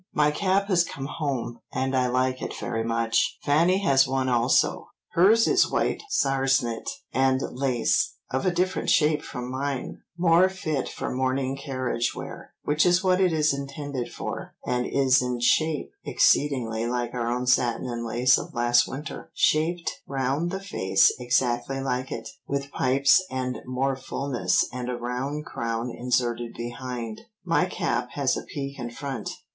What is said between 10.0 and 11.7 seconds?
more fit for morning